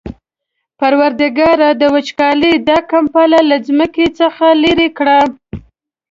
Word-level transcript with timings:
پروردګاره 0.79 1.69
د 1.81 1.83
وچکالۍ 1.95 2.53
دا 2.69 2.77
کمپله 2.91 3.39
له 3.49 3.57
دې 3.59 3.63
ځمکې 3.67 4.05
لېرې 4.61 4.87
کړه. 4.97 5.19